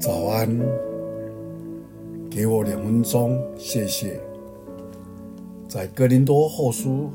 [0.00, 0.48] 早安，
[2.30, 4.18] 给我两分钟，谢谢。
[5.68, 7.10] 在哥林多后书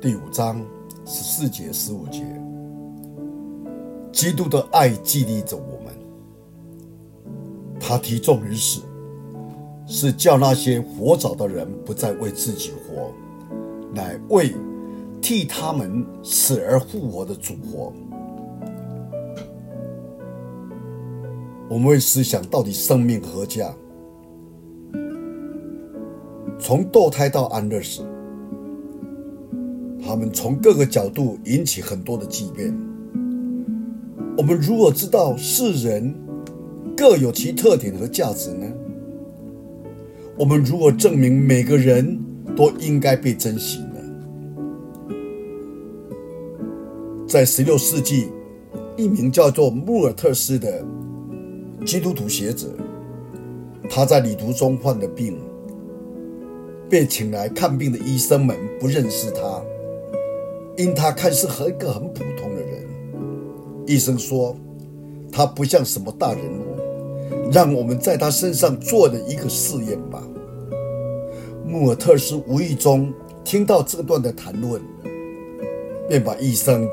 [0.00, 0.60] 第五章
[1.04, 2.24] 十四节、十五节，
[4.12, 5.94] 基督的爱激励着我们。
[7.78, 8.80] 他提众人死，
[9.86, 13.12] 是叫那些活着的人不再为自己活，
[13.94, 14.52] 乃为
[15.22, 17.92] 替他们死而复活的主活。
[21.68, 23.74] 我们会思想到底生命何价？
[26.58, 28.02] 从堕胎到安乐死，
[30.02, 32.74] 他们从各个角度引起很多的激辩。
[34.38, 36.14] 我们如何知道世人
[36.96, 38.66] 各有其特点和价值呢？
[40.38, 42.18] 我们如何证明每个人
[42.56, 44.00] 都应该被珍惜呢？
[47.26, 48.28] 在十六世纪，
[48.96, 50.84] 一名叫做穆尔特斯的。
[51.84, 52.68] 基督徒学者，
[53.88, 55.38] 他在旅途中患了病，
[56.88, 59.62] 被请来看病的医生们不认识他，
[60.76, 62.84] 因他看似和一个很普通的人。
[63.86, 64.56] 医生说，
[65.30, 70.22] 他不像什么大人物，让我们在他身上做了一个试验吧。
[71.64, 73.12] 穆尔特斯无意中
[73.44, 74.80] 听到这段的谈论，
[76.08, 76.88] 便把医生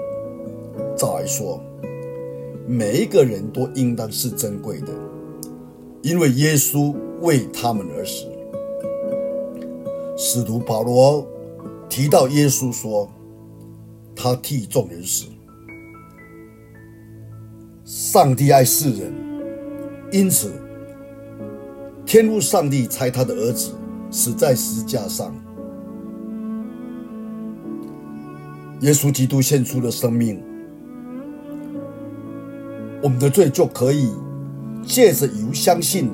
[0.96, 1.60] 找来说。
[2.66, 4.88] 每一个人都应当是珍贵的，
[6.02, 8.26] 因为耶稣为他们而死。
[10.16, 11.28] 使徒保罗
[11.90, 13.12] 提到耶稣说
[14.16, 15.26] ：“他替众人死。”
[17.84, 19.14] 上帝爱世人，
[20.12, 20.54] 因此
[22.06, 23.72] 天父上帝差他的儿子
[24.10, 25.36] 死在十字架上。
[28.80, 30.53] 耶稣基督献出了生命。
[33.04, 34.14] 我们的罪就可以
[34.86, 36.10] 借着由相信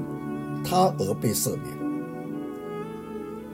[0.63, 1.63] 他而被赦免，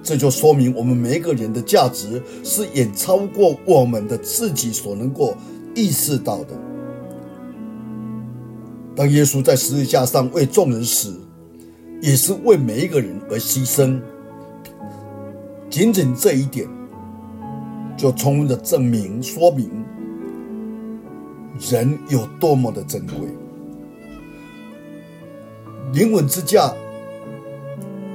[0.02, 5.36] 这就说明我们每一个人的价值是远超过我们的自己所能够
[5.76, 6.58] 意识到的。
[8.95, 11.20] 当耶稣在十字架上为众人死，
[12.02, 13.99] 也是为每一个人而牺牲。
[15.70, 16.65] 仅仅这一点，
[17.98, 19.70] 就充分的证明说明。
[21.60, 23.16] 人有多么的珍贵，
[25.93, 26.73] 灵魂之价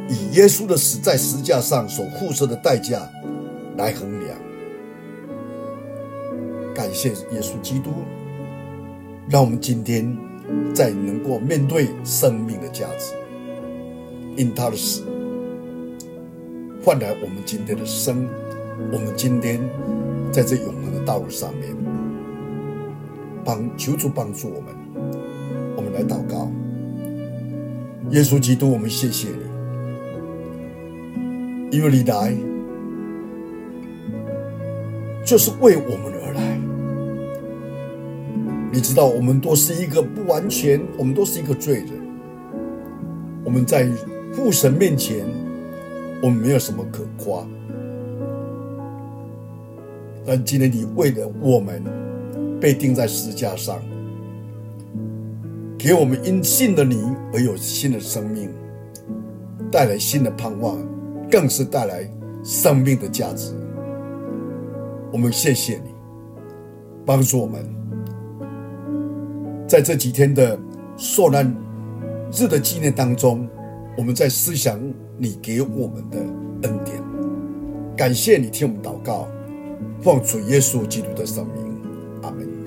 [0.09, 3.09] 以耶稣的死在十架上所付出的代价
[3.77, 4.37] 来衡量。
[6.75, 7.91] 感谢耶稣基督，
[9.29, 10.17] 让我们今天
[10.75, 13.15] 再能够面对生命的价值，
[14.37, 15.03] 因他的死
[16.85, 18.29] 换来我们今天的生，
[18.93, 19.61] 我们今天
[20.31, 21.90] 在这永恒的道路上面。
[23.51, 24.73] 帮求主帮助我们，
[25.77, 26.49] 我们来祷告。
[28.11, 29.41] 耶稣基督，我们谢谢你，
[31.77, 32.33] 因为你来
[35.27, 36.61] 就是为我们而来。
[38.73, 41.89] 你知道，我们都是一个不完全，我们都是一个罪人。
[43.43, 43.89] 我们在
[44.33, 45.27] 父神面前，
[46.23, 47.45] 我们没有什么可夸。
[50.25, 51.83] 但今天你为了我们。
[52.61, 53.81] 被钉在十字架上，
[55.79, 58.51] 给我们因信的你而有新的生命，
[59.73, 60.79] 带来新的盼望，
[61.31, 62.07] 更是带来
[62.45, 63.55] 生命的价值。
[65.11, 65.91] 我们谢谢你，
[67.07, 67.65] 帮助我们，
[69.67, 70.59] 在这几天的
[70.99, 71.51] 受难
[72.31, 73.49] 日的纪念当中，
[73.97, 74.79] 我们在思想
[75.17, 76.19] 你给我们的
[76.69, 77.03] 恩典。
[77.97, 79.27] 感谢你听我们祷告，
[80.03, 81.70] 奉主耶稣基督的圣名。
[82.23, 82.60] Amen.